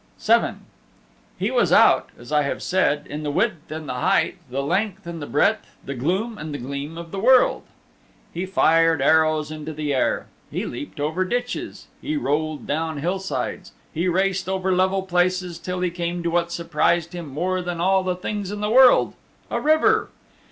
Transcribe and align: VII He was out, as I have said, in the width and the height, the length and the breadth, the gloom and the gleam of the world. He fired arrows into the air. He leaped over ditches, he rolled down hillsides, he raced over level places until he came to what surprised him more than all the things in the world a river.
VII 0.19 0.55
He 1.37 1.51
was 1.51 1.71
out, 1.71 2.09
as 2.17 2.31
I 2.31 2.41
have 2.41 2.63
said, 2.63 3.05
in 3.05 3.21
the 3.21 3.29
width 3.29 3.71
and 3.71 3.87
the 3.87 3.93
height, 3.93 4.37
the 4.49 4.63
length 4.63 5.05
and 5.05 5.21
the 5.21 5.27
breadth, 5.27 5.77
the 5.85 5.93
gloom 5.93 6.39
and 6.39 6.51
the 6.51 6.57
gleam 6.57 6.97
of 6.97 7.11
the 7.11 7.19
world. 7.19 7.61
He 8.33 8.47
fired 8.47 8.99
arrows 8.99 9.51
into 9.51 9.73
the 9.73 9.93
air. 9.93 10.25
He 10.49 10.65
leaped 10.65 10.99
over 10.99 11.23
ditches, 11.23 11.85
he 12.01 12.17
rolled 12.17 12.65
down 12.65 12.97
hillsides, 12.97 13.73
he 13.93 14.07
raced 14.07 14.49
over 14.49 14.71
level 14.71 15.03
places 15.03 15.59
until 15.59 15.81
he 15.81 15.91
came 15.91 16.23
to 16.23 16.31
what 16.31 16.51
surprised 16.51 17.13
him 17.13 17.27
more 17.27 17.61
than 17.61 17.79
all 17.79 18.01
the 18.01 18.15
things 18.15 18.49
in 18.51 18.59
the 18.59 18.71
world 18.71 19.13
a 19.51 19.61
river. 19.61 20.09